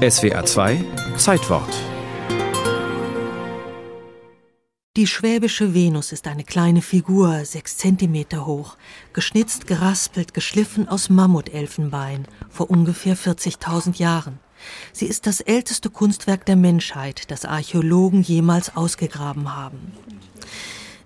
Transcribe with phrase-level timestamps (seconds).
[0.00, 0.82] SWA 2
[1.18, 1.68] Zeitwort
[4.96, 8.78] Die schwäbische Venus ist eine kleine Figur, sechs Zentimeter hoch,
[9.12, 14.38] geschnitzt, geraspelt, geschliffen aus Mammutelfenbein vor ungefähr 40.000 Jahren.
[14.94, 19.92] Sie ist das älteste Kunstwerk der Menschheit, das Archäologen jemals ausgegraben haben.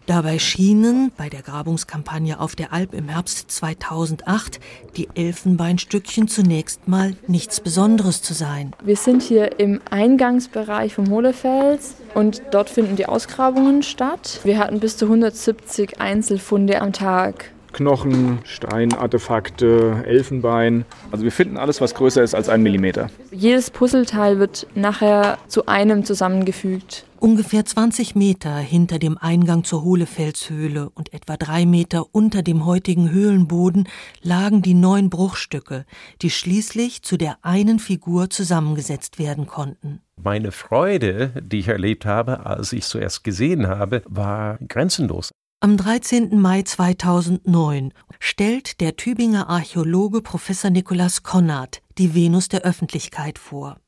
[0.07, 4.61] Dabei schienen bei der Grabungskampagne auf der Alp im Herbst 2008
[4.97, 8.73] die Elfenbeinstückchen zunächst mal nichts Besonderes zu sein.
[8.85, 14.41] Wir sind hier im Eingangsbereich vom Hohlefels und dort finden die Ausgrabungen statt.
[14.45, 17.54] Wir hatten bis zu 170 Einzelfunde am Tag.
[17.75, 20.87] Knochen, Steinartefakte, Elfenbein.
[21.11, 23.11] Also wir finden alles, was größer ist als ein Millimeter.
[23.31, 27.05] Jedes Puzzleteil wird nachher zu einem zusammengefügt.
[27.21, 33.11] Ungefähr 20 Meter hinter dem Eingang zur Hohlefelshöhle und etwa drei Meter unter dem heutigen
[33.11, 33.89] Höhlenboden
[34.23, 35.87] lagen die neun Bruchstücke,
[36.23, 40.01] die schließlich zu der einen Figur zusammengesetzt werden konnten.
[40.23, 45.33] Meine Freude, die ich erlebt habe, als ich es zuerst gesehen habe, war grenzenlos.
[45.65, 46.39] Am 13.
[46.39, 53.81] Mai 2009 stellt der Tübinger Archäologe Professor Nikolaus Konrad die Venus der Öffentlichkeit vor.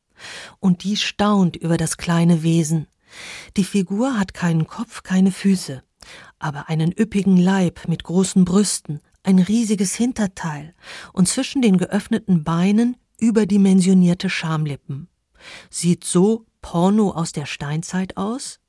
[0.59, 2.87] Und die staunt über das kleine Wesen.
[3.59, 5.83] Die Figur hat keinen Kopf, keine Füße,
[6.39, 10.75] aber einen üppigen Leib mit großen Brüsten, ein riesiges Hinterteil
[11.13, 15.09] und zwischen den geöffneten Beinen überdimensionierte Schamlippen.
[15.69, 18.61] Sieht so Porno aus der Steinzeit aus?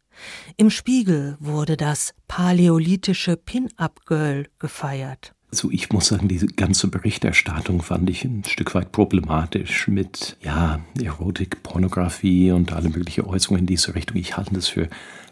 [0.57, 5.33] Im Spiegel wurde das paläolithische Pin-Up-Girl gefeiert.
[5.51, 10.81] Also ich muss sagen, diese ganze Berichterstattung fand ich ein Stück weit problematisch mit ja,
[11.01, 14.17] Erotik, Pornografie und alle möglichen Äußerungen in diese Richtung.
[14.17, 14.89] Ich halte das für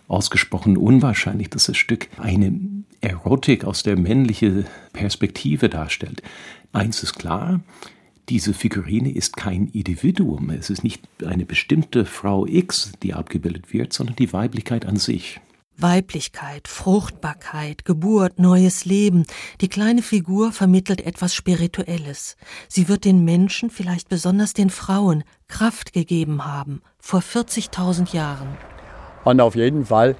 [0.07, 2.59] ausgesprochen unwahrscheinlich, dass das Stück eine
[3.01, 6.21] Erotik aus der männlichen Perspektive darstellt.
[6.71, 7.61] Eins ist klar,
[8.29, 10.49] diese Figurine ist kein Individuum.
[10.49, 15.39] Es ist nicht eine bestimmte Frau X, die abgebildet wird, sondern die Weiblichkeit an sich.
[15.77, 19.25] Weiblichkeit, Fruchtbarkeit, Geburt, neues Leben.
[19.59, 22.37] Die kleine Figur vermittelt etwas Spirituelles.
[22.69, 28.47] Sie wird den Menschen, vielleicht besonders den Frauen, Kraft gegeben haben, vor 40.000 Jahren.
[29.25, 30.15] Und auf jeden Fall,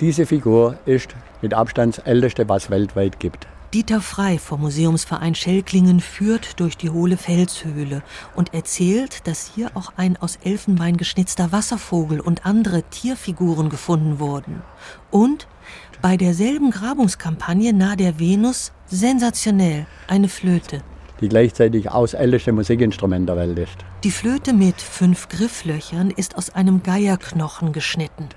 [0.00, 3.46] diese Figur ist mit Abstand das älteste, was es weltweit gibt.
[3.74, 8.02] Dieter Frei vom Museumsverein Schellklingen führt durch die hohle Felshöhle
[8.36, 14.60] und erzählt, dass hier auch ein aus Elfenbein geschnitzter Wasservogel und andere Tierfiguren gefunden wurden.
[15.10, 15.48] Und
[16.02, 20.82] bei derselben Grabungskampagne nahe der Venus sensationell eine Flöte.
[21.22, 23.78] Die gleichzeitig aus älteste Musikinstrument der Welt ist.
[24.04, 28.28] Die Flöte mit fünf Grifflöchern ist aus einem Geierknochen geschnitten.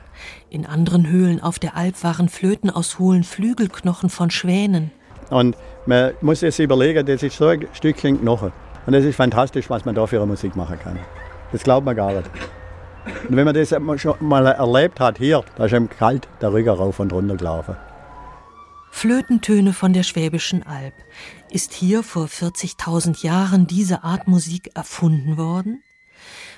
[0.50, 4.92] In anderen Höhlen auf der Alp waren Flöten aus hohlen Flügelknochen von Schwänen.
[5.30, 5.56] Und
[5.86, 8.52] man muss sich überlegen, das ist so ein Stückchen Knochen.
[8.86, 11.00] Und es ist fantastisch, was man da für eine Musik machen kann.
[11.52, 12.30] Das glaubt man gar nicht.
[13.30, 13.70] Und wenn man das
[14.02, 17.76] schon mal erlebt hat hier, da ist einem kalt der Rücken rauf und runter gelaufen.
[18.92, 20.94] Flötentöne von der Schwäbischen Alb.
[21.50, 25.84] Ist hier vor 40.000 Jahren diese Art Musik erfunden worden?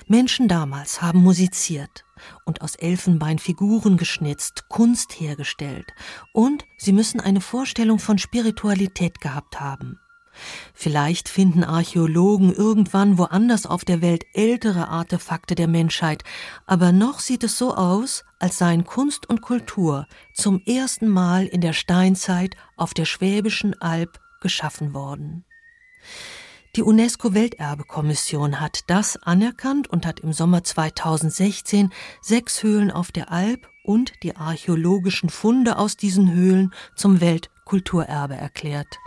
[0.08, 2.04] Menschen damals haben musiziert
[2.44, 5.92] und aus Elfenbein Figuren geschnitzt, Kunst hergestellt,
[6.32, 10.00] und sie müssen eine Vorstellung von Spiritualität gehabt haben.
[10.72, 16.22] Vielleicht finden Archäologen irgendwann woanders auf der Welt ältere Artefakte der Menschheit,
[16.66, 21.60] aber noch sieht es so aus, als seien Kunst und Kultur zum ersten Mal in
[21.60, 25.44] der Steinzeit auf der Schwäbischen Alb geschaffen worden.
[26.78, 33.68] Die UNESCO-Welterbekommission hat das anerkannt und hat im Sommer 2016 sechs Höhlen auf der Alp
[33.82, 39.00] und die archäologischen Funde aus diesen Höhlen zum Weltkulturerbe erklärt.